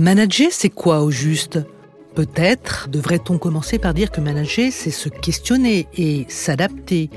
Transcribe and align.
Manager, 0.00 0.48
c'est 0.50 0.70
quoi 0.70 1.02
au 1.02 1.10
juste? 1.10 1.58
Peut-être 2.14 2.88
devrait-on 2.88 3.36
commencer 3.36 3.78
par 3.78 3.92
dire 3.92 4.10
que 4.10 4.22
manager, 4.22 4.72
c'est 4.72 4.90
se 4.90 5.10
questionner 5.10 5.88
et 5.94 6.24
s'adapter. 6.30 7.10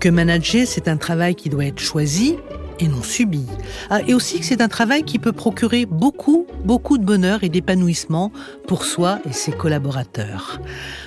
Que 0.00 0.10
manager, 0.10 0.66
c'est 0.66 0.86
un 0.86 0.98
travail 0.98 1.34
qui 1.34 1.48
doit 1.48 1.64
être 1.64 1.80
choisi 1.80 2.36
et 2.78 2.88
non 2.88 3.02
subi. 3.02 3.46
Ah, 3.88 4.02
et 4.06 4.12
aussi 4.12 4.38
que 4.38 4.44
c'est 4.44 4.60
un 4.60 4.68
travail 4.68 5.02
qui 5.02 5.18
peut 5.18 5.32
procurer 5.32 5.86
beaucoup, 5.86 6.46
beaucoup 6.62 6.98
de 6.98 7.04
bonheur 7.06 7.42
et 7.42 7.48
d'épanouissement 7.48 8.30
pour 8.68 8.84
soi 8.84 9.18
et 9.26 9.32
ses 9.32 9.52
collaborateurs. 9.52 10.60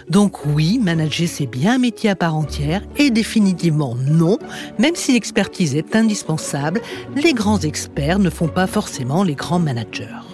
Donc 0.09 0.47
oui, 0.47 0.79
manager, 0.79 1.27
c'est 1.27 1.45
bien 1.45 1.75
un 1.75 1.77
métier 1.77 2.09
à 2.09 2.15
part 2.15 2.35
entière 2.35 2.81
et 2.97 3.11
définitivement 3.11 3.93
non, 3.93 4.39
même 4.79 4.95
si 4.95 5.13
l'expertise 5.13 5.75
est 5.75 5.95
indispensable, 5.95 6.81
les 7.15 7.33
grands 7.33 7.59
experts 7.59 8.17
ne 8.17 8.31
font 8.31 8.47
pas 8.47 8.65
forcément 8.65 9.21
les 9.23 9.35
grands 9.35 9.59
managers. 9.59 10.28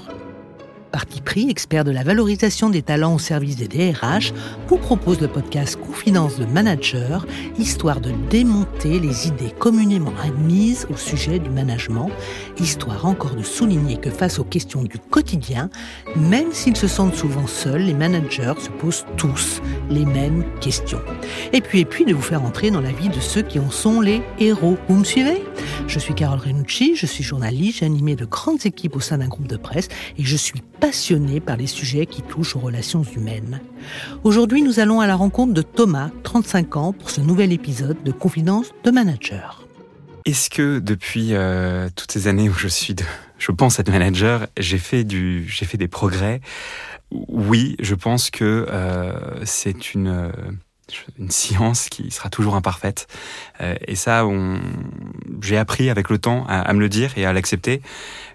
Parti 0.95 1.20
pris, 1.20 1.49
expert 1.49 1.84
de 1.84 1.91
la 1.91 2.04
valorisation 2.04 2.70
des 2.70 2.81
talents 2.81 3.16
au 3.16 3.20
service 3.20 3.58
des 3.58 3.67
DRH, 3.67 4.31
vous 4.70 4.77
propose 4.77 5.20
le 5.20 5.27
podcast 5.27 5.77
Confidence 5.77 6.40
de 6.40 6.45
Manager, 6.45 7.27
histoire 7.59 7.99
de 7.99 8.12
démonter 8.30 9.02
les 9.02 9.27
idées 9.27 9.53
communément 9.59 10.13
admises 10.23 10.88
au 10.89 10.95
sujet 10.95 11.39
du 11.39 11.50
management, 11.50 12.12
histoire 12.62 13.05
encore 13.05 13.36
de 13.36 13.44
souligner 13.44 13.98
que 13.98 14.09
face 14.09 14.39
aux 14.39 14.45
questions 14.45 14.84
du 14.84 14.98
quotidien, 14.98 15.70
même 16.16 16.53
s'ils 16.53 16.77
se 16.77 16.88
sentent 16.88 17.16
souvent 17.16 17.45
seuls, 17.45 17.81
les 17.81 17.94
managers 17.94 18.53
se 18.59 18.70
posent 18.70 19.05
tous 19.17 19.62
les 19.89 20.05
mêmes 20.05 20.45
questions. 20.62 21.02
Et 21.52 21.59
puis, 21.59 21.81
et 21.81 21.86
puis 21.86 22.05
de 22.05 22.14
vous 22.14 22.22
faire 22.22 22.41
entrer 22.41 22.72
dans 22.72 22.80
la 22.80 22.94
vie 22.94 23.09
de 23.09 23.20
ceux 23.20 23.41
qui 23.41 23.59
en 23.59 23.70
sont 23.70 24.00
les 24.00 24.22
héros. 24.39 24.77
Vous 24.88 24.95
me 24.95 25.03
suivez? 25.03 25.44
Je 25.88 26.00
suis 26.00 26.14
Carole 26.14 26.39
Renucci, 26.39 26.95
je 26.95 27.05
suis 27.05 27.23
journaliste, 27.23 27.80
j'ai 27.80 27.86
animé 27.86 28.16
de 28.16 28.23
grandes 28.23 28.66
équipes 28.66 28.95
au 28.95 29.02
sein 29.02 29.17
d'un 29.17 29.27
groupe 29.27 29.48
de 29.48 29.58
presse 29.58 29.89
et 30.17 30.23
je 30.23 30.38
suis 30.38 30.62
passionné 30.85 31.39
par 31.39 31.58
les 31.58 31.66
sujets 31.66 32.05
qui 32.05 32.22
touchent 32.22 32.55
aux 32.55 32.59
relations 32.59 33.02
humaines. 33.02 33.59
Aujourd'hui, 34.23 34.61
nous 34.61 34.80
allons 34.80 35.00
à 35.00 35.08
la 35.08 35.16
rencontre 35.16 35.52
de 35.52 35.64
Thomas, 35.64 36.11
35 36.22 36.77
ans, 36.77 36.94
pour 36.94 37.09
ce 37.09 37.22
nouvel 37.22 37.52
épisode 37.52 37.97
de 38.03 38.11
Confidence 38.11 38.67
de 38.83 38.92
Manager. 38.92 39.66
Est-ce 40.25 40.47
que 40.52 40.77
depuis 40.77 41.30
euh, 41.33 41.89
toutes 41.95 42.11
ces 42.11 42.27
années 42.27 42.50
où 42.50 42.53
je 42.53 42.67
suis, 42.67 42.94
de, 42.94 43.03
je 43.39 43.52
pense 43.52 43.80
être 43.80 43.89
manager, 43.89 44.45
j'ai 44.59 44.77
fait 44.77 45.03
du, 45.03 45.50
j'ai 45.50 45.66
fait 45.66 45.80
des 45.80 45.88
progrès? 45.88 46.39
Oui, 47.09 47.75
je 47.80 47.95
pense 47.95 48.30
que 48.30 48.67
euh, 48.70 49.44
c'est 49.44 49.95
une 49.95 50.08
euh, 50.08 50.30
une 51.17 51.31
science 51.31 51.89
qui 51.89 52.11
sera 52.11 52.30
toujours 52.30 52.55
imparfaite. 52.55 53.08
Et 53.88 53.95
ça, 53.95 54.23
j'ai 55.42 55.58
appris 55.58 55.89
avec 55.89 56.11
le 56.11 56.20
temps 56.20 56.45
à, 56.47 56.72
me 56.73 56.80
le 56.80 56.89
dire 56.89 57.17
et 57.17 57.25
à 57.25 57.33
l'accepter 57.33 57.81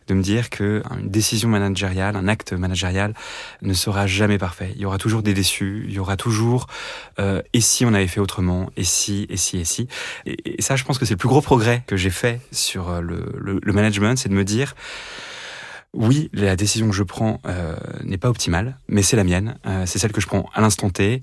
de 0.09 0.15
me 0.15 0.23
dire 0.23 0.51
que 0.51 0.83
une 0.99 1.09
décision 1.09 1.49
managériale, 1.49 2.17
un 2.17 2.29
acte 2.29 2.53
managérial 2.53 3.15
ne 3.63 3.73
sera 3.75 4.07
jamais 4.07 4.39
parfait. 4.39 4.73
Il 4.75 4.83
y 4.83 4.85
aura 4.85 4.99
toujours 4.99 5.23
des 5.23 5.35
déçus, 5.35 5.85
il 5.87 5.93
y 5.93 5.99
aura 5.99 6.17
toujours 6.17 6.67
euh, 7.19 7.43
et 7.53 7.61
si 7.61 7.85
on 7.85 7.95
avait 7.95 8.07
fait 8.07 8.21
autrement, 8.21 8.71
et 8.77 8.85
si, 8.85 9.27
et 9.29 9.37
si, 9.37 9.59
et 9.59 9.65
si. 9.65 9.89
Et, 10.27 10.61
ça, 10.61 10.77
je 10.77 10.85
pense 10.85 10.99
que 10.99 11.05
c'est 11.05 11.15
le 11.15 11.19
plus 11.19 11.29
gros 11.29 11.41
progrès 11.43 11.83
que 11.87 11.97
j'ai 11.97 12.11
fait 12.11 12.41
sur 12.53 12.89
euh, 12.89 13.01
le, 13.01 13.73
management, 13.73 14.17
c'est 14.19 14.29
de 14.29 14.35
me 14.35 14.45
dire 14.45 14.75
oui, 15.93 16.31
la 16.33 16.55
décision 16.55 16.89
que 16.89 16.95
je 16.95 17.03
prends 17.03 17.41
euh, 17.47 17.75
n'est 18.05 18.19
pas 18.19 18.29
optimale, 18.29 18.79
mais 18.89 19.03
c'est 19.03 19.17
la 19.17 19.25
mienne. 19.25 19.57
C'est 19.87 19.99
celle 19.99 20.13
que 20.13 20.21
je 20.21 20.29
prends 20.29 20.49
à 20.55 20.61
l'instant 20.61 20.89
T. 20.89 21.21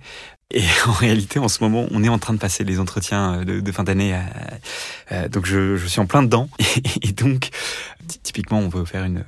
Et 0.52 0.64
en 0.88 0.91
réalité, 0.91 1.39
en 1.39 1.47
ce 1.47 1.64
moment, 1.64 1.86
on 1.91 2.03
est 2.03 2.09
en 2.09 2.19
train 2.19 2.34
de 2.34 2.39
passer 2.39 2.66
les 2.66 2.80
entretiens 2.80 3.45
de, 3.45 3.72
fin 3.72 3.86
d'année. 3.86 4.19
Donc, 5.31 5.45
je, 5.45 5.78
suis 5.78 6.02
en 6.02 6.06
plein 6.06 6.22
dedans. 6.22 6.50
Et, 7.02 7.14
donc, 7.14 7.47
typiquement, 8.08 8.59
on 8.59 8.69
veut 8.69 8.86
faire 8.86 9.03
une, 9.03 9.23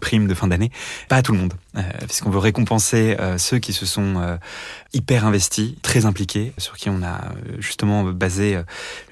prime 0.00 0.26
de 0.26 0.34
fin 0.34 0.46
d'année. 0.46 0.70
Pas 1.08 1.16
à 1.16 1.22
tout 1.22 1.32
le 1.32 1.38
monde, 1.38 1.54
euh, 1.76 1.82
puisqu'on 2.06 2.30
veut 2.30 2.38
récompenser 2.38 3.16
euh, 3.18 3.38
ceux 3.38 3.58
qui 3.58 3.72
se 3.72 3.86
sont 3.86 4.14
euh, 4.16 4.36
hyper 4.92 5.26
investis, 5.26 5.72
très 5.82 6.06
impliqués, 6.06 6.52
sur 6.58 6.76
qui 6.76 6.90
on 6.90 7.02
a 7.02 7.32
justement 7.58 8.04
basé 8.04 8.58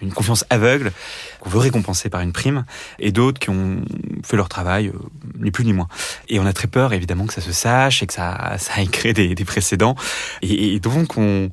une 0.00 0.12
confiance 0.12 0.44
aveugle, 0.50 0.92
qu'on 1.40 1.50
veut 1.50 1.58
récompenser 1.58 2.08
par 2.08 2.20
une 2.20 2.32
prime, 2.32 2.64
et 2.98 3.12
d'autres 3.12 3.38
qui 3.38 3.50
ont 3.50 3.84
fait 4.24 4.36
leur 4.36 4.48
travail, 4.48 4.92
ni 5.38 5.50
plus 5.50 5.64
ni 5.64 5.72
moins. 5.72 5.88
Et 6.28 6.40
on 6.40 6.46
a 6.46 6.52
très 6.52 6.68
peur, 6.68 6.92
évidemment, 6.92 7.26
que 7.26 7.34
ça 7.34 7.40
se 7.40 7.52
sache 7.52 8.02
et 8.02 8.06
que 8.06 8.14
ça, 8.14 8.58
ait 8.76 8.86
créé 8.86 9.12
des, 9.12 9.34
des 9.34 9.44
précédents. 9.44 9.96
Et, 10.42 10.74
et 10.74 10.80
donc, 10.80 11.16
on 11.16 11.50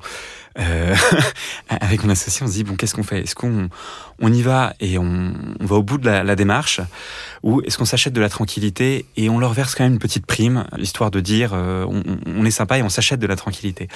euh, 0.58 0.94
avec 1.68 2.04
mon 2.04 2.10
associé, 2.10 2.44
on 2.44 2.48
se 2.48 2.54
dit 2.54 2.64
bon, 2.64 2.76
qu'est-ce 2.76 2.94
qu'on 2.94 3.02
fait? 3.02 3.20
Est-ce 3.20 3.34
qu'on 3.34 3.68
on 4.20 4.32
y 4.32 4.42
va 4.42 4.74
et 4.80 4.98
on, 4.98 5.32
on 5.60 5.64
va 5.64 5.76
au 5.76 5.82
bout 5.82 5.98
de 5.98 6.06
la, 6.06 6.22
la 6.22 6.36
démarche, 6.36 6.80
ou 7.42 7.62
est-ce 7.62 7.78
qu'on 7.78 7.84
s'achète 7.84 8.12
de 8.12 8.20
la 8.20 8.28
tranquillité 8.28 9.06
et 9.16 9.30
on 9.30 9.38
leur 9.38 9.52
verse 9.52 9.74
quand 9.74 9.84
même 9.84 9.94
une 9.94 9.98
petite 9.98 10.26
prime, 10.26 10.66
histoire 10.78 11.10
de 11.10 11.20
dire 11.20 11.52
euh, 11.54 11.84
on, 11.88 12.02
on, 12.26 12.44
est 12.44 12.50
sympa 12.50 12.78
et 12.78 12.82
on 12.82 12.88
s'achète 12.88 13.20
de 13.20 13.26
la 13.26 13.36
tranquillité. 13.36 13.88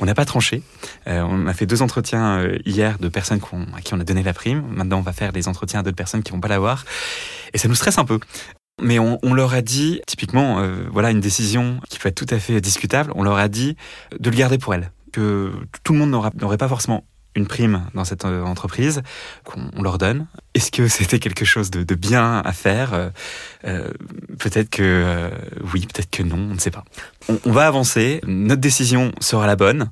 On 0.00 0.06
n'a 0.06 0.14
pas 0.14 0.24
tranché. 0.24 0.62
Euh, 1.06 1.22
on 1.22 1.46
a 1.46 1.54
fait 1.54 1.66
deux 1.66 1.82
entretiens 1.82 2.38
euh, 2.38 2.58
hier 2.66 2.98
de 2.98 3.08
personnes 3.08 3.40
à 3.76 3.80
qui 3.80 3.94
on 3.94 4.00
a 4.00 4.04
donné 4.04 4.22
la 4.22 4.32
prime. 4.32 4.62
Maintenant, 4.70 4.98
on 4.98 5.02
va 5.02 5.12
faire 5.12 5.32
des 5.32 5.48
entretiens 5.48 5.80
à 5.80 5.82
d'autres 5.82 5.96
personnes 5.96 6.22
qui 6.22 6.32
vont 6.32 6.40
pas 6.40 6.48
l'avoir, 6.48 6.84
et 7.54 7.58
ça 7.58 7.68
nous 7.68 7.74
stresse 7.74 7.98
un 7.98 8.04
peu. 8.04 8.18
Mais 8.82 8.98
on, 8.98 9.18
on, 9.22 9.34
leur 9.34 9.52
a 9.52 9.60
dit, 9.60 10.00
typiquement, 10.06 10.60
euh, 10.60 10.86
voilà 10.90 11.10
une 11.10 11.20
décision 11.20 11.80
qui 11.90 11.98
peut 11.98 12.08
être 12.08 12.14
tout 12.14 12.34
à 12.34 12.38
fait 12.38 12.60
discutable, 12.60 13.12
on 13.14 13.22
leur 13.22 13.36
a 13.36 13.48
dit 13.48 13.76
de 14.18 14.30
le 14.30 14.36
garder 14.36 14.56
pour 14.56 14.74
elle 14.74 14.90
que 15.10 15.52
tout 15.84 15.92
le 15.92 15.98
monde 15.98 16.10
n'aurait 16.10 16.58
pas 16.58 16.68
forcément 16.68 17.04
une 17.36 17.46
prime 17.46 17.86
dans 17.94 18.04
cette 18.04 18.24
euh, 18.24 18.42
entreprise 18.42 19.02
qu'on 19.44 19.82
leur 19.82 19.98
donne. 19.98 20.26
Est-ce 20.52 20.72
que 20.72 20.88
c'était 20.88 21.20
quelque 21.20 21.44
chose 21.44 21.70
de, 21.70 21.94
bien 21.94 22.42
à 22.44 22.52
faire 22.52 22.92
euh, 22.92 23.10
euh 23.64 23.88
Peut-être 24.38 24.70
que 24.70 24.82
euh, 24.82 25.30
oui, 25.72 25.86
peut-être 25.86 26.10
que 26.10 26.22
non, 26.22 26.38
on 26.38 26.54
ne 26.54 26.58
sait 26.58 26.70
pas. 26.70 26.84
On, 27.44 27.52
va 27.52 27.66
avancer, 27.66 28.20
notre 28.26 28.60
décision 28.60 29.12
sera 29.20 29.46
la 29.46 29.54
bonne. 29.54 29.90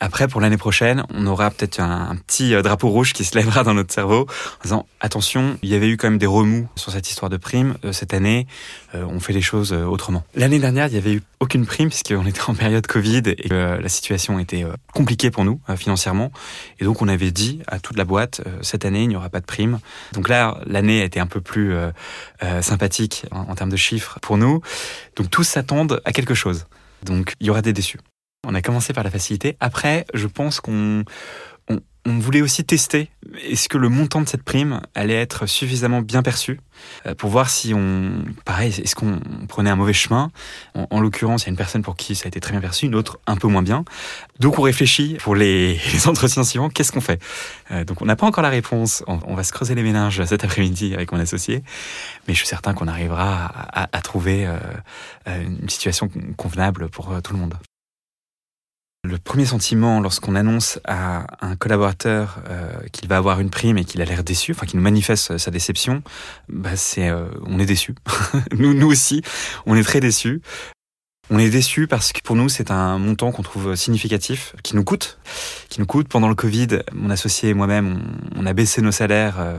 Après, 0.00 0.26
pour 0.26 0.40
l'année 0.40 0.56
prochaine, 0.56 1.04
on 1.14 1.26
aura 1.26 1.50
peut-être 1.50 1.78
un, 1.78 2.16
petit 2.26 2.60
drapeau 2.62 2.88
rouge 2.88 3.12
qui 3.12 3.24
se 3.24 3.38
lèvera 3.38 3.62
dans 3.62 3.74
notre 3.74 3.94
cerveau 3.94 4.22
en 4.22 4.62
disant 4.62 4.86
attention, 5.00 5.56
il 5.62 5.68
y 5.68 5.74
avait 5.74 5.88
eu 5.88 5.96
quand 5.96 6.10
même 6.10 6.18
des 6.18 6.26
remous 6.26 6.68
sur 6.74 6.90
cette 6.90 7.08
histoire 7.08 7.30
de 7.30 7.36
prime. 7.36 7.76
cette 7.92 8.12
année, 8.12 8.48
on 8.92 9.20
fait 9.20 9.32
les 9.32 9.42
choses 9.42 9.72
autrement. 9.72 10.24
L'année 10.34 10.58
dernière, 10.58 10.88
il 10.88 10.92
n'y 10.92 10.98
avait 10.98 11.12
eu 11.12 11.22
aucune 11.38 11.64
prime 11.64 11.88
puisqu'on 11.88 12.26
était 12.26 12.40
en 12.48 12.54
période 12.54 12.86
Covid 12.86 13.22
et 13.26 13.48
la 13.48 13.88
situation 13.88 14.40
était 14.40 14.64
compliquée 14.92 15.30
pour 15.30 15.44
nous 15.44 15.60
financièrement. 15.76 16.32
Et 16.80 16.84
donc 16.84 17.02
on 17.02 17.08
avait 17.08 17.30
dit 17.30 17.60
à 17.68 17.78
toute 17.78 17.96
la 17.96 18.04
boîte, 18.04 18.40
cette 18.62 18.84
année, 18.84 19.04
il 19.04 19.08
n'y 19.08 19.16
aura 19.16 19.28
pas 19.28 19.40
de 19.40 19.46
prime. 19.46 19.78
Donc 20.12 20.28
là, 20.28 20.60
l'année 20.66 21.00
a 21.02 21.04
été 21.04 21.20
un 21.20 21.26
peu 21.26 21.40
plus 21.40 21.72
euh, 21.72 21.90
euh, 22.42 22.62
sympathique 22.62 23.26
en, 23.30 23.40
en, 23.40 23.54
termes 23.54 23.70
de 23.70 23.76
chiffres 23.76 24.18
pour 24.20 24.38
nous. 24.38 24.60
Donc 25.16 25.30
tous 25.30 25.44
s'attendent 25.44 26.00
à 26.04 26.12
quelque 26.12 26.34
chose. 26.34 26.66
Donc 27.02 27.34
il 27.40 27.46
y 27.46 27.50
aura 27.50 27.62
des 27.62 27.72
déçus. 27.72 27.98
On 28.46 28.54
a 28.54 28.62
commencé 28.62 28.92
par 28.92 29.02
la 29.02 29.10
facilité. 29.10 29.56
Après, 29.60 30.06
je 30.14 30.26
pense 30.26 30.60
qu'on 30.60 31.04
on 32.06 32.18
voulait 32.18 32.40
aussi 32.40 32.64
tester 32.64 33.10
est-ce 33.42 33.68
que 33.68 33.78
le 33.78 33.88
montant 33.88 34.20
de 34.20 34.28
cette 34.28 34.44
prime 34.44 34.80
allait 34.94 35.20
être 35.20 35.46
suffisamment 35.46 36.00
bien 36.00 36.22
perçu 36.22 36.60
euh, 37.06 37.14
pour 37.14 37.30
voir 37.30 37.50
si 37.50 37.74
on, 37.74 38.24
pareil, 38.44 38.68
est-ce 38.68 38.94
qu'on 38.94 39.18
prenait 39.48 39.70
un 39.70 39.76
mauvais 39.76 39.92
chemin. 39.92 40.30
En, 40.74 40.86
en 40.90 41.00
l'occurrence, 41.00 41.42
il 41.42 41.46
y 41.46 41.48
a 41.48 41.50
une 41.50 41.56
personne 41.56 41.82
pour 41.82 41.96
qui 41.96 42.14
ça 42.14 42.26
a 42.26 42.28
été 42.28 42.40
très 42.40 42.52
bien 42.52 42.60
perçu, 42.60 42.86
une 42.86 42.94
autre 42.94 43.18
un 43.26 43.36
peu 43.36 43.48
moins 43.48 43.62
bien. 43.62 43.84
Donc 44.38 44.58
on 44.58 44.62
réfléchit 44.62 45.16
pour 45.20 45.34
les, 45.34 45.80
les 45.92 46.08
entretiens 46.08 46.44
suivants, 46.44 46.68
qu'est-ce 46.68 46.92
qu'on 46.92 47.00
fait? 47.00 47.20
Euh, 47.72 47.84
Donc 47.84 48.02
on 48.02 48.04
n'a 48.04 48.16
pas 48.16 48.26
encore 48.26 48.42
la 48.42 48.50
réponse. 48.50 49.02
On, 49.06 49.34
va 49.34 49.42
se 49.42 49.52
creuser 49.52 49.74
les 49.74 49.82
méninges 49.82 50.24
cet 50.24 50.44
après-midi 50.44 50.94
avec 50.94 51.12
mon 51.12 51.18
associé, 51.18 51.62
mais 52.26 52.34
je 52.34 52.38
suis 52.38 52.46
certain 52.46 52.72
qu'on 52.72 52.88
arrivera 52.88 53.52
à 53.72 54.00
trouver 54.00 54.46
euh, 54.46 54.58
une 55.26 55.68
situation 55.68 56.08
convenable 56.36 56.88
pour 56.88 57.12
tout 57.22 57.34
le 57.34 57.38
monde. 57.38 57.54
Le 59.06 59.18
premier 59.18 59.46
sentiment 59.46 60.00
lorsqu'on 60.00 60.34
annonce 60.34 60.80
à 60.84 61.26
un 61.40 61.54
collaborateur 61.54 62.40
euh, 62.48 62.72
qu'il 62.90 63.08
va 63.08 63.18
avoir 63.18 63.38
une 63.38 63.50
prime 63.50 63.78
et 63.78 63.84
qu'il 63.84 64.02
a 64.02 64.04
l'air 64.04 64.24
déçu, 64.24 64.50
enfin 64.50 64.66
qu'il 64.66 64.78
nous 64.78 64.82
manifeste 64.82 65.38
sa 65.38 65.52
déception, 65.52 66.02
bah 66.48 66.74
c'est 66.74 67.08
euh, 67.08 67.28
on 67.44 67.60
est 67.60 67.66
déçu. 67.66 67.94
nous, 68.58 68.74
nous 68.74 68.88
aussi, 68.88 69.22
on 69.64 69.76
est 69.76 69.84
très 69.84 70.00
déçus. 70.00 70.42
On 71.30 71.38
est 71.38 71.50
déçu 71.50 71.86
parce 71.86 72.12
que 72.12 72.20
pour 72.20 72.34
nous 72.34 72.48
c'est 72.48 72.72
un 72.72 72.98
montant 72.98 73.30
qu'on 73.30 73.42
trouve 73.42 73.76
significatif, 73.76 74.56
qui 74.64 74.74
nous 74.74 74.84
coûte, 74.84 75.18
qui 75.68 75.78
nous 75.80 75.86
coûte. 75.86 76.08
Pendant 76.08 76.28
le 76.28 76.34
Covid, 76.34 76.80
mon 76.92 77.10
associé 77.10 77.50
et 77.50 77.54
moi-même, 77.54 78.02
on, 78.34 78.44
a 78.44 78.52
baissé 78.54 78.82
nos 78.82 78.92
salaires, 78.92 79.36
euh, 79.38 79.58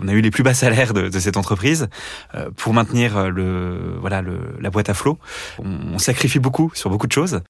on 0.00 0.08
a 0.08 0.12
eu 0.12 0.22
les 0.22 0.30
plus 0.30 0.42
bas 0.42 0.54
salaires 0.54 0.94
de, 0.94 1.08
de 1.08 1.18
cette 1.18 1.36
entreprise 1.36 1.88
euh, 2.34 2.48
pour 2.56 2.72
maintenir 2.72 3.30
le 3.30 3.96
voilà 4.00 4.22
le, 4.22 4.56
la 4.60 4.70
boîte 4.70 4.88
à 4.88 4.94
flot. 4.94 5.18
On 5.58 5.98
sacrifie 5.98 6.38
beaucoup 6.38 6.70
sur 6.74 6.88
beaucoup 6.88 7.06
de 7.06 7.12
choses 7.12 7.42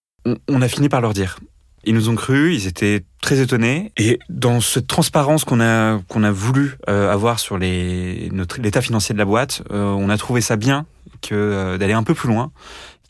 on, 0.49 0.63
a 0.63 0.69
fini 0.69 0.89
par 0.89 1.01
leur 1.01 1.13
dire. 1.13 1.39
Ils 1.85 1.95
nous 1.95 2.09
ont 2.09 2.15
cru, 2.15 2.55
ils 2.55 2.67
étaient 2.67 3.05
très 3.21 3.41
étonnés. 3.41 3.93
Et 3.97 4.19
dans 4.29 4.61
cette 4.61 4.87
transparence 4.87 5.45
qu'on 5.45 5.61
a 5.61 6.01
a 6.01 6.31
voulu 6.31 6.77
euh, 6.89 7.13
avoir 7.13 7.39
sur 7.39 7.59
l'état 7.59 8.81
financier 8.81 9.13
de 9.13 9.19
la 9.19 9.25
boîte, 9.27 9.63
euh, 9.71 9.85
on 9.85 10.09
a 10.09 10.17
trouvé 10.17 10.41
ça 10.41 10.57
bien 10.57 10.87
que 11.21 11.35
euh, 11.35 11.79
d'aller 11.79 11.93
un 11.93 12.03
peu 12.03 12.15
plus 12.15 12.29
loin 12.29 12.53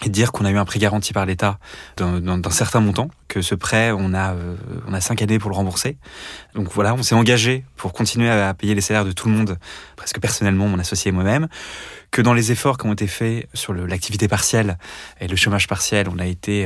et 0.05 0.09
dire 0.09 0.33
qu'on 0.33 0.45
a 0.45 0.51
eu 0.51 0.57
un 0.57 0.65
prêt 0.65 0.81
garanti 0.81 1.13
par 1.13 1.25
l'État 1.25 1.59
d'un 1.97 2.51
certain 2.51 2.81
montant, 2.81 3.11
que 3.29 3.43
ce 3.43 3.55
prêt 3.55 3.93
on 3.93 4.13
a 4.13 4.35
euh, 4.35 4.57
on 4.89 4.93
a 4.93 5.01
cinq 5.01 5.23
années 5.23 5.39
pour 5.39 5.51
le 5.51 5.57
rembourser. 5.57 5.97
Donc 6.55 6.69
voilà, 6.73 6.95
on 6.95 7.03
s'est 7.03 7.15
engagé 7.15 7.65
pour 7.77 7.93
continuer 7.93 8.29
à 8.29 8.53
payer 8.55 8.75
les 8.75 8.81
salaires 8.81 9.05
de 9.05 9.13
tout 9.13 9.29
le 9.29 9.35
monde, 9.35 9.57
presque 9.97 10.21
personnellement, 10.21 10.67
mon 10.69 10.79
associé 10.79 11.11
et 11.11 11.13
moi-même 11.13 11.49
que 12.11 12.23
dans 12.23 12.35
les 12.35 12.53
efforts 12.53 12.79
qui 12.79 12.87
ont 12.87 12.93
été 12.93 13.09
faits 13.09 13.49
sur 13.55 13.75
l'activité 13.75 14.29
partielle 14.29 14.79
et 15.21 15.27
le 15.27 15.35
chômage 15.35 15.67
partiel, 15.67 16.09
on 16.09 16.21
a 16.21 16.27
été 16.27 16.65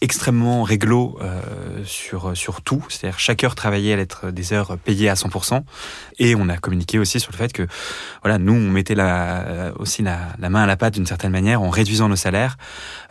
extrêmement 0.00 0.62
réglo 0.62 1.18
euh, 1.20 1.40
sur, 1.84 2.36
sur 2.36 2.62
tout. 2.62 2.84
C'est-à-dire 2.88 3.18
chaque 3.18 3.44
heure 3.44 3.54
travaillée 3.54 3.92
allait 3.92 4.02
être 4.02 4.30
des 4.30 4.52
heures 4.52 4.78
payées 4.78 5.08
à 5.08 5.14
100%. 5.14 5.62
Et 6.18 6.34
on 6.34 6.48
a 6.48 6.56
communiqué 6.56 6.98
aussi 6.98 7.20
sur 7.20 7.32
le 7.32 7.36
fait 7.36 7.52
que 7.52 7.66
voilà, 8.22 8.38
nous, 8.38 8.54
on 8.54 8.70
mettait 8.70 8.94
la, 8.94 9.72
aussi 9.78 10.02
la, 10.02 10.18
la 10.38 10.50
main 10.50 10.62
à 10.62 10.66
la 10.66 10.76
pâte 10.76 10.94
d'une 10.94 11.06
certaine 11.06 11.32
manière 11.32 11.62
en 11.62 11.70
réduisant 11.70 12.08
nos 12.08 12.16
salaires 12.16 12.56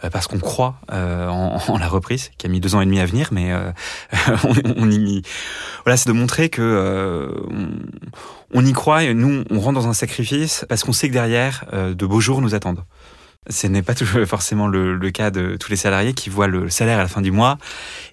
euh, 0.03 0.09
parce 0.09 0.27
qu'on 0.27 0.39
croit 0.39 0.75
euh, 0.91 1.27
en, 1.27 1.59
en, 1.67 1.77
la 1.77 1.87
reprise 1.87 2.31
qui 2.37 2.45
a 2.45 2.49
mis 2.49 2.59
deux 2.59 2.75
ans 2.75 2.81
et 2.81 2.85
demi 2.85 2.99
à 2.99 3.05
venir. 3.05 3.29
Mais 3.31 3.51
euh, 3.51 3.71
on, 4.43 4.53
on, 4.77 4.91
y... 4.91 5.21
Voilà, 5.83 5.97
c'est 5.97 6.07
de 6.07 6.13
montrer 6.13 6.49
que 6.49 7.43
on, 7.49 7.69
on, 8.53 8.65
y 8.65 8.73
croit 8.73 9.03
et 9.03 9.13
nous, 9.13 9.43
on 9.49 9.59
rentre 9.59 9.79
dans 9.79 9.87
un 9.87 9.93
sacrifice 9.93 10.65
parce 10.69 10.83
qu'on 10.83 10.93
sait 10.93 11.07
que 11.07 11.13
derrière, 11.13 11.65
de 11.73 12.05
beaux 12.05 12.21
jours 12.21 12.41
nous 12.41 12.55
attendent. 12.55 12.83
Ce 13.47 13.67
n'est 13.67 13.81
pas 13.81 13.95
toujours 13.95 14.25
forcément 14.27 14.67
le, 14.67 15.11
cas 15.11 15.31
de 15.31 15.55
tous 15.55 15.69
les 15.69 15.77
salariés 15.77 16.13
qui 16.13 16.29
voient 16.29 16.47
le 16.47 16.69
salaire 16.69 16.99
à 16.99 17.03
la 17.03 17.07
fin 17.07 17.21
du 17.21 17.31
mois 17.31 17.57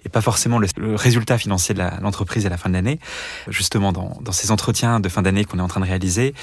et 0.05 0.09
pas 0.09 0.21
forcément 0.21 0.57
le, 0.57 0.95
résultat 0.95 1.37
financier 1.37 1.75
de 1.75 1.83
l'entreprise 2.01 2.45
à 2.45 2.49
la 2.49 2.57
fin 2.57 2.69
de 2.69 2.73
l'année. 2.75 2.99
Justement, 3.49 3.91
dans, 3.91 4.31
ces 4.31 4.51
entretiens 4.51 4.99
de 4.99 5.09
fin 5.09 5.21
d'année 5.21 5.43
qu'on 5.43 5.59
est 5.59 5.61
en 5.61 5.67
train 5.67 5.81
de 5.81 5.85
réaliser, 5.85 6.33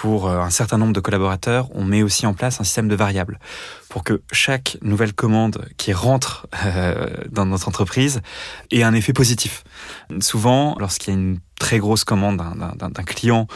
pour 0.00 0.28
euh, 0.28 0.38
un 0.38 0.50
certain 0.50 0.78
nombre 0.78 0.92
de 0.92 1.00
collaborateurs, 1.00 1.68
on 1.74 1.82
met 1.82 2.04
aussi 2.04 2.24
en 2.24 2.32
place 2.32 2.60
un 2.60 2.64
système 2.64 2.86
de 2.86 2.94
variables 2.94 3.40
pour 3.88 4.04
que 4.04 4.22
chaque 4.30 4.78
nouvelle 4.80 5.12
commande 5.12 5.66
qui 5.76 5.92
rentre 5.92 6.46
euh, 6.64 7.08
dans 7.30 7.46
notre 7.46 7.66
entreprise 7.66 8.20
ait 8.70 8.84
un 8.84 8.94
effet 8.94 9.12
positif. 9.12 9.64
Souvent, 10.20 10.76
lorsqu'il 10.78 11.14
y 11.14 11.16
a 11.16 11.18
une 11.18 11.40
très 11.58 11.78
grosse 11.78 12.04
commande 12.04 12.36
d'un 12.36 13.02
client 13.02 13.48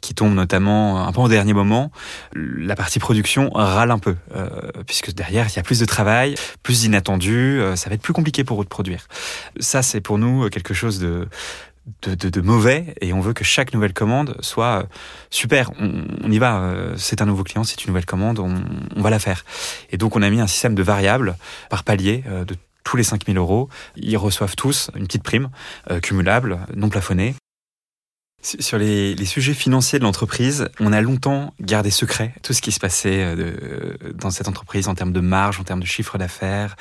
qui 0.00 0.14
tombe 0.14 0.32
notamment 0.32 1.06
un 1.06 1.12
peu 1.12 1.20
au 1.20 1.28
dernier 1.28 1.52
moment, 1.52 1.90
la 2.34 2.76
partie 2.76 3.00
production 3.00 3.50
râle 3.52 3.90
un 3.90 3.98
peu, 3.98 4.14
euh, 4.36 4.48
puisque 4.86 5.12
derrière, 5.12 5.48
il 5.48 5.56
y 5.56 5.58
a 5.58 5.62
plus 5.62 5.80
de 5.80 5.84
travail, 5.84 6.36
plus 6.62 6.82
d'inattendus, 6.82 7.60
euh, 7.60 7.74
ça 7.74 7.90
va 7.90 7.96
être 7.96 8.02
plus 8.02 8.12
compliqué 8.12 8.44
pour 8.44 8.60
eux 8.60 8.64
de 8.64 8.68
produire. 8.68 9.08
Ça, 9.58 9.82
c'est 9.82 10.00
pour 10.00 10.18
nous 10.18 10.48
quelque 10.50 10.72
chose 10.72 11.00
de, 11.00 11.26
de, 12.02 12.40
mauvais 12.40 12.94
et 13.00 13.12
on 13.12 13.20
veut 13.20 13.32
que 13.32 13.44
chaque 13.44 13.72
nouvelle 13.74 13.92
commande 13.92 14.36
soit 14.40 14.82
euh, 14.82 14.86
super. 15.30 15.70
On, 15.78 16.30
y 16.30 16.38
va. 16.38 16.60
Euh, 16.60 16.94
c'est 16.96 17.22
un 17.22 17.26
nouveau 17.26 17.44
client, 17.44 17.64
c'est 17.64 17.84
une 17.84 17.88
nouvelle 17.88 18.06
commande, 18.06 18.38
on, 18.38 19.02
va 19.02 19.10
la 19.10 19.18
faire. 19.18 19.44
Et 19.90 19.96
donc 19.96 20.16
on 20.16 20.22
a 20.22 20.30
mis 20.30 20.40
un 20.40 20.46
système 20.46 20.74
de 20.74 20.82
variables 20.82 21.36
par 21.70 21.84
palier 21.84 22.24
euh, 22.26 22.44
de 22.44 22.56
tous 22.84 22.96
les 22.96 23.02
5000 23.02 23.36
euros. 23.36 23.68
Ils 23.96 24.16
reçoivent 24.16 24.56
tous 24.56 24.90
une 24.96 25.06
petite 25.06 25.22
prime 25.22 25.50
cumulable, 26.02 26.60
non 26.74 26.88
plafonnée. 26.88 27.34
Sur 28.40 28.78
les, 28.78 29.14
sujets 29.26 29.52
financiers 29.52 29.98
de 29.98 30.04
l'entreprise, 30.04 30.70
on 30.80 30.94
a 30.94 31.02
longtemps 31.02 31.52
gardé 31.60 31.90
secret 31.90 32.32
tout 32.42 32.54
ce 32.54 32.62
qui 32.62 32.72
se 32.72 32.80
passait 32.80 33.34
dans 34.14 34.30
cette 34.30 34.48
entreprise 34.48 34.88
en 34.88 34.94
termes 34.94 35.12
de 35.12 35.20
marge, 35.20 35.60
en 35.60 35.64
termes 35.64 35.80
de 35.80 35.86
chiffre 35.86 36.16
d'affaires. 36.16 36.76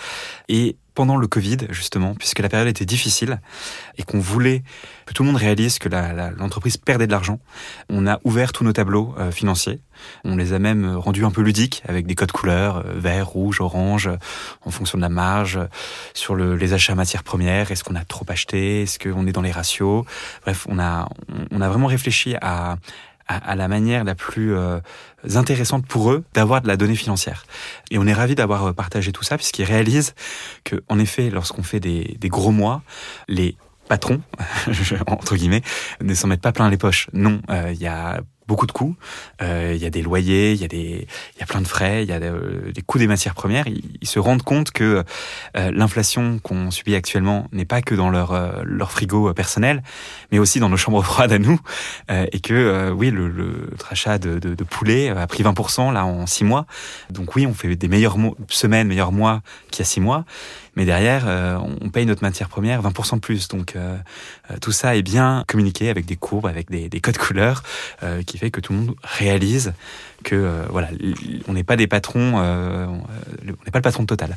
Et 0.48 0.78
pendant 0.98 1.18
le 1.18 1.28
Covid, 1.28 1.58
justement, 1.70 2.16
puisque 2.16 2.40
la 2.40 2.50
période 2.50 2.68
était 2.68 2.84
difficile 2.84 3.40
et 4.00 4.04
qu'on 4.04 4.20
voulait 4.20 4.64
que 5.06 5.14
tout 5.14 5.22
le 5.22 5.28
monde 5.28 5.38
réalise 5.40 5.78
que 5.78 5.90
l'entreprise 5.90 6.78
perdait 6.78 7.06
de 7.06 7.12
l'argent, 7.12 7.40
on 7.88 8.08
a 8.08 8.20
ouvert 8.24 8.52
tous 8.52 8.64
nos 8.64 8.74
tableaux 8.74 9.14
euh, 9.20 9.30
financiers. 9.30 9.80
On 10.24 10.36
les 10.36 10.54
a 10.54 10.60
même 10.60 10.96
rendus 10.96 11.24
un 11.24 11.30
peu 11.30 11.42
ludiques 11.44 11.84
avec 11.88 12.08
des 12.08 12.16
codes 12.16 12.32
couleurs, 12.32 12.78
euh, 12.78 12.94
vert, 12.96 13.28
rouge, 13.28 13.62
orange, 13.62 14.10
en 14.66 14.72
fonction 14.72 14.98
de 14.98 15.04
la 15.04 15.10
marge, 15.10 15.60
sur 16.16 16.34
le, 16.34 16.56
les 16.56 16.74
achats 16.74 16.96
matières 16.96 17.24
premières. 17.24 17.72
Est-ce 17.72 17.84
qu'on 17.84 17.96
a 17.96 18.04
trop 18.04 18.26
acheté? 18.28 18.82
Est-ce 18.82 18.98
qu'on 18.98 19.28
est 19.28 19.34
dans 19.34 19.44
les 19.44 19.52
ratios? 19.52 20.04
Bref, 20.42 20.66
on 20.68 20.80
a, 20.80 21.08
on 21.52 21.62
a 21.62 21.70
vraiment 21.70 21.86
réfléchi 21.86 22.36
à, 22.42 22.78
à, 23.28 23.52
à, 23.52 23.56
la 23.56 23.68
manière 23.68 24.04
la 24.04 24.16
plus 24.16 24.56
euh, 24.56 24.80
intéressante 25.36 25.86
pour 25.86 26.12
eux 26.12 26.24
d'avoir 26.34 26.62
de 26.62 26.68
la 26.68 26.78
donnée 26.78 26.96
financière. 26.96 27.46
Et 27.92 27.98
on 27.98 28.08
est 28.08 28.14
ravi 28.14 28.36
d'avoir 28.36 28.68
euh, 28.68 28.74
partagé 28.74 29.12
tout 29.12 29.24
ça 29.24 29.38
puisqu'ils 29.38 29.66
réalisent 29.66 30.14
que, 30.64 30.84
en 30.88 31.00
effet, 31.00 31.30
lorsqu'on 31.30 31.64
fait 31.64 31.80
des, 31.80 32.18
des 32.20 32.30
gros 32.30 32.52
mois, 32.52 32.82
les 33.28 33.56
patrons, 33.88 34.22
entre 35.08 35.36
guillemets, 35.36 35.64
ne 36.02 36.14
s'en 36.14 36.28
mettent 36.28 36.42
pas 36.42 36.52
plein 36.52 36.70
les 36.70 36.78
poches. 36.78 37.10
Non, 37.14 37.42
euh, 37.50 37.72
il 37.74 37.82
y 37.82 37.88
a 37.88 38.22
beaucoup 38.48 38.66
de 38.66 38.72
coûts. 38.72 38.96
Euh, 39.42 39.74
il 39.76 39.82
y 39.82 39.86
a 39.86 39.90
des 39.90 40.02
loyers, 40.02 40.54
il 40.54 40.62
y 40.62 40.66
a 40.66 40.68
des, 40.68 41.08
il 41.36 41.40
y 41.40 41.44
a 41.44 41.46
plein 41.46 41.62
de 41.62 41.68
frais, 41.68 42.04
il 42.04 42.10
y 42.10 42.14
a 42.14 42.18
euh, 42.18 42.72
des 42.72 42.82
coûts 42.82 42.98
des 42.98 43.08
matières 43.08 43.36
premières. 43.36 43.66
Ils, 43.68 44.08
se 44.08 44.20
rendent 44.20 44.42
compte 44.42 44.72
que 44.72 45.04
euh, 45.58 45.72
l'inflation 45.72 46.40
qu'on 46.40 46.72
subit 46.72 46.96
actuellement 46.96 47.48
n'est 47.52 47.66
pas 47.66 47.82
que 47.82 47.94
dans 47.94 48.10
leur 48.10 48.32
euh, 48.32 48.64
leur 48.64 48.92
frigo 48.92 49.34
personnel, 49.34 49.84
mais 50.32 50.40
aussi 50.40 50.60
dans 50.60 50.70
nos 50.70 50.78
chambres 50.78 51.04
froides 51.04 51.34
à 51.34 51.40
nous, 51.40 51.60
et 52.10 52.40
que 52.40 52.92
oui, 52.92 53.12
le, 53.12 53.28
le 53.28 53.70
achat 53.90 54.18
de, 54.18 54.40
de, 54.40 54.56
de, 54.56 54.64
poulet 54.64 55.10
a 55.10 55.28
pris 55.28 55.44
20% 55.44 55.92
là 55.92 56.06
en 56.06 56.26
six 56.26 56.44
mois. 56.44 56.66
Donc 57.10 57.36
oui, 57.36 57.46
on 57.46 57.54
fait 57.54 57.76
des 57.76 57.88
meilleures 57.88 58.18
semaines, 58.50 58.88
meilleurs 58.88 59.12
mois 59.12 59.42
qu'il 59.72 59.80
y 59.80 59.82
a 59.82 59.86
six 59.86 60.00
mois, 60.00 60.26
mais 60.78 60.86
derrière, 60.86 61.26
on 61.84 61.90
paye 61.90 62.06
notre 62.06 62.24
matière 62.24 62.48
première 62.48 62.82
20% 62.82 63.16
de 63.16 63.20
plus. 63.20 63.50
Donc 63.50 63.76
tout 64.62 64.72
ça 64.72 64.96
est 64.96 65.02
bien 65.02 65.44
communiqué 65.48 65.90
avec 65.90 66.06
des 66.06 66.16
courbes, 66.16 66.46
avec 66.46 66.70
des, 66.70 66.88
des 66.88 67.02
codes 67.02 67.18
couleurs 67.18 67.64
qui 68.26 68.38
fait 68.38 68.52
que 68.52 68.62
tout 68.62 68.72
le 68.72 68.80
monde 68.80 68.96
réalise 69.04 69.74
que 70.24 70.36
euh, 70.36 70.66
voilà, 70.70 70.90
on 71.48 71.54
n'est 71.54 71.64
pas 71.64 71.76
des 71.76 71.88
patrons, 71.88 72.34
euh, 72.38 72.86
on 72.88 73.44
n'est 73.46 73.72
pas 73.72 73.80
le 73.80 73.82
patron 73.82 74.06
total. 74.06 74.36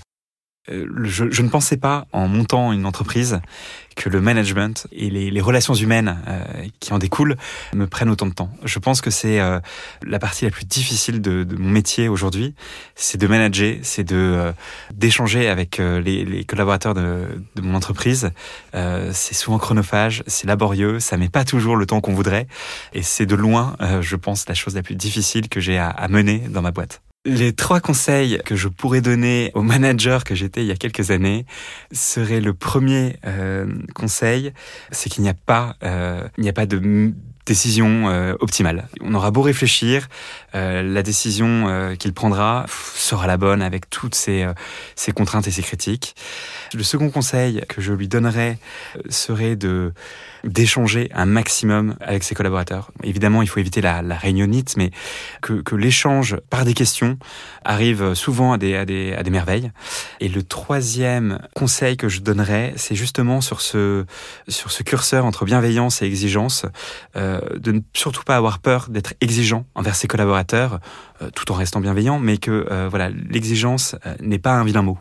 Euh, 0.69 0.87
je, 1.05 1.31
je, 1.31 1.43
ne 1.43 1.49
pensais 1.49 1.77
pas, 1.77 2.07
en 2.13 2.29
montant 2.29 2.73
une 2.73 2.87
entreprise, 2.87 3.41
que 4.01 4.09
le 4.09 4.21
management 4.21 4.87
et 4.93 5.11
les, 5.11 5.31
les 5.31 5.41
relations 5.41 5.75
humaines 5.75 6.17
euh, 6.27 6.43
qui 6.81 6.93
en 6.93 6.99
découlent 6.99 7.37
me 7.75 7.87
prennent 7.87 8.09
autant 8.09 8.27
de 8.27 8.33
temps. 8.33 8.51
Je 8.65 8.79
pense 8.79 9.01
que 9.01 9.11
c'est 9.11 9.41
euh, 9.41 9.61
la 10.03 10.19
partie 10.19 10.45
la 10.45 10.51
plus 10.51 10.65
difficile 10.65 11.21
de, 11.21 11.45
de 11.45 11.57
mon 11.57 11.69
métier 11.69 12.09
aujourd'hui, 12.09 12.55
c'est 12.95 13.19
de 13.19 13.27
manager, 13.27 13.77
c'est 13.83 14.05
de 14.05 14.17
euh, 14.17 14.53
d'échanger 14.95 15.49
avec 15.49 15.79
les, 15.79 16.25
les, 16.25 16.45
collaborateurs 16.45 16.95
de, 16.95 17.27
de, 17.57 17.63
mon 17.63 17.75
entreprise. 17.75 18.31
c'est 18.73 19.35
souvent 19.35 19.59
chronophage, 19.59 20.23
c'est 20.27 20.47
laborieux, 20.47 21.01
ça 21.01 21.17
met 21.17 21.29
pas 21.29 21.45
toujours 21.45 21.77
le 21.77 21.87
temps 21.87 22.01
qu'on 22.01 22.15
voudrait, 22.15 22.47
et 22.93 23.03
c'est 23.03 23.27
de 23.27 23.35
loin, 23.35 23.77
je 24.01 24.17
pense, 24.17 24.49
la 24.49 24.55
chose 24.55 24.75
la 24.75 24.83
plus 24.83 24.97
difficile 24.97 25.49
que 25.49 25.61
j'ai 25.61 25.79
à, 25.79 25.89
à 25.89 26.09
mener 26.09 26.39
dans 26.49 26.63
ma 26.63 26.71
boîte. 26.71 27.03
Les 27.27 27.53
trois 27.53 27.81
conseils 27.81 28.41
que 28.47 28.57
je 28.57 28.69
pourrais 28.69 29.03
donner 29.03 29.51
au 29.53 29.61
manager 29.61 30.25
que 30.25 30.35
j'étais 30.35 30.63
il 30.63 30.67
y 30.67 30.71
a 30.71 30.77
quelques 30.77 31.11
années 31.11 31.45
serait 31.93 32.41
le 32.41 32.55
premier 32.55 33.19
euh, 33.27 33.67
conseil, 33.95 34.55
c'est 34.91 35.11
qu'il 35.11 35.23
n'y 35.23 35.29
a 35.29 35.35
pas, 35.35 35.77
euh, 35.83 36.27
il 36.39 36.45
n'y 36.45 36.49
a 36.49 36.55
pas 36.55 36.65
de 36.65 37.13
décision 37.47 38.09
euh, 38.09 38.35
optimale. 38.41 38.89
On 39.01 39.15
aura 39.15 39.31
beau 39.31 39.43
réfléchir, 39.43 40.09
euh, 40.55 40.83
la 40.83 41.03
décision 41.03 41.69
euh, 41.69 41.95
qu'il 41.95 42.13
prendra 42.13 42.67
sera 42.95 43.27
la 43.27 43.37
bonne 43.37 43.63
avec 43.63 43.89
toutes 43.91 44.15
ses, 44.15 44.47
ses, 44.95 45.13
contraintes 45.13 45.49
et 45.49 45.51
ses 45.51 45.63
critiques. 45.63 46.15
Le 46.75 46.83
second 46.83 47.11
conseil 47.11 47.63
que 47.69 47.81
je 47.81 47.93
lui 47.93 48.09
donnerais 48.09 48.59
serait 49.09 49.57
de 49.57 49.93
d'échanger 50.45 51.11
un 51.15 51.27
maximum 51.27 51.97
avec 52.01 52.23
ses 52.23 52.35
collaborateurs. 52.35 52.93
Évidemment, 53.03 53.43
il 53.43 53.49
faut 53.49 53.61
éviter 53.61 53.83
la, 53.83 54.01
la 54.01 54.17
réunionnite, 54.17 54.77
mais 54.79 54.91
que, 55.43 55.75
l'échange 55.75 56.37
par 56.49 56.65
des 56.65 56.73
questions 56.73 57.19
arrive 57.63 58.15
souvent 58.15 58.53
à 58.55 58.59
des, 58.59 58.75
à, 58.75 58.87
des, 58.87 59.13
à 59.13 59.23
des 59.23 59.31
merveilles. 59.31 59.71
Et 60.21 60.29
le 60.29 60.43
troisième 60.43 61.41
conseil 61.55 61.99
que 61.99 62.09
je 62.09 62.21
donnerais, 62.21 62.73
c'est 62.77 62.95
justement 62.95 63.41
sur 63.41 63.61
ce, 63.61 64.07
sur 64.49 64.71
ce 64.71 64.83
curseur 64.83 65.27
entre 65.27 65.45
bienveillance 65.45 66.01
et 66.01 66.07
exigence. 66.07 66.65
De 67.57 67.73
ne 67.73 67.81
surtout 67.93 68.23
pas 68.25 68.37
avoir 68.37 68.59
peur 68.59 68.89
d'être 68.89 69.15
exigeant 69.21 69.65
envers 69.75 69.95
ses 69.95 70.09
collaborateurs, 70.09 70.81
euh, 71.23 71.31
tout 71.35 71.51
en 71.53 71.55
restant 71.55 71.81
bienveillant, 71.81 72.19
mais 72.19 72.39
que 72.39 72.67
euh, 72.71 72.89
voilà, 72.89 73.11
l'exigence 73.11 73.97
n'est 74.21 74.39
pas 74.39 74.53
un 74.53 74.65
vilain 74.65 74.83
mot. 74.83 74.99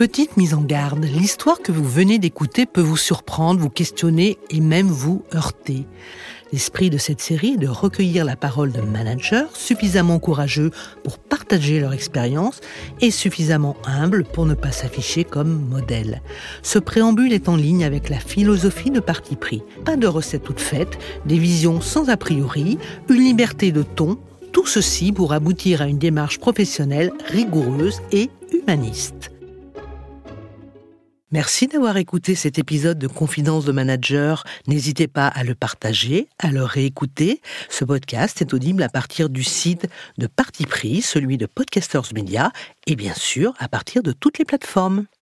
Petite 0.00 0.38
mise 0.38 0.54
en 0.54 0.62
garde, 0.62 1.04
l'histoire 1.04 1.60
que 1.60 1.72
vous 1.72 1.86
venez 1.86 2.18
d'écouter 2.18 2.64
peut 2.64 2.80
vous 2.80 2.96
surprendre, 2.96 3.60
vous 3.60 3.68
questionner 3.68 4.38
et 4.48 4.60
même 4.60 4.88
vous 4.88 5.22
heurter. 5.34 5.86
L'esprit 6.52 6.88
de 6.88 6.96
cette 6.96 7.20
série 7.20 7.52
est 7.52 7.58
de 7.58 7.68
recueillir 7.68 8.24
la 8.24 8.34
parole 8.34 8.72
de 8.72 8.80
managers 8.80 9.44
suffisamment 9.52 10.18
courageux 10.18 10.70
pour 11.04 11.18
partager 11.18 11.80
leur 11.80 11.92
expérience 11.92 12.60
et 13.00 13.10
suffisamment 13.10 13.76
humbles 13.84 14.24
pour 14.24 14.46
ne 14.46 14.54
pas 14.54 14.72
s'afficher 14.72 15.22
comme 15.22 15.68
modèle. 15.68 16.22
Ce 16.62 16.78
préambule 16.78 17.34
est 17.34 17.48
en 17.50 17.56
ligne 17.56 17.84
avec 17.84 18.08
la 18.08 18.18
philosophie 18.18 18.90
de 18.90 19.00
parti 19.00 19.36
pris. 19.36 19.62
Pas 19.84 19.96
de 19.96 20.06
recettes 20.06 20.44
toutes 20.44 20.60
faites, 20.60 20.98
des 21.26 21.38
visions 21.38 21.80
sans 21.80 22.08
a 22.08 22.16
priori, 22.16 22.78
une 23.10 23.22
liberté 23.22 23.70
de 23.70 23.82
ton, 23.82 24.18
tout 24.52 24.66
ceci 24.66 25.12
pour 25.12 25.34
aboutir 25.34 25.82
à 25.82 25.86
une 25.86 25.98
démarche 25.98 26.40
professionnelle 26.40 27.12
rigoureuse 27.28 28.00
et 28.10 28.30
humaniste. 28.52 29.29
Merci 31.32 31.68
d'avoir 31.68 31.96
écouté 31.96 32.34
cet 32.34 32.58
épisode 32.58 32.98
de 32.98 33.06
Confidence 33.06 33.64
de 33.64 33.70
Manager. 33.70 34.42
N'hésitez 34.66 35.06
pas 35.06 35.28
à 35.28 35.44
le 35.44 35.54
partager, 35.54 36.26
à 36.40 36.50
le 36.50 36.64
réécouter. 36.64 37.40
Ce 37.68 37.84
podcast 37.84 38.40
est 38.40 38.52
audible 38.52 38.82
à 38.82 38.88
partir 38.88 39.28
du 39.28 39.44
site 39.44 39.86
de 40.18 40.26
Parti 40.26 40.66
Pris, 40.66 41.02
celui 41.02 41.38
de 41.38 41.46
Podcasters 41.46 42.12
Media, 42.14 42.50
et 42.88 42.96
bien 42.96 43.14
sûr 43.14 43.54
à 43.60 43.68
partir 43.68 44.02
de 44.02 44.10
toutes 44.10 44.40
les 44.40 44.44
plateformes. 44.44 45.06